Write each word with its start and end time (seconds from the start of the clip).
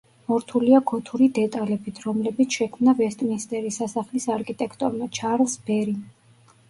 მორთულია 0.31 0.79
გოთური 0.91 1.27
დეტალებით, 1.37 1.99
რომლებიც 2.07 2.57
შექმნა 2.61 2.95
ვესტმინსტერის 3.01 3.79
სასახლის 3.83 4.27
არქიტექტორმა, 4.37 5.11
ჩარლზ 5.19 5.59
ბერიმ. 5.69 6.01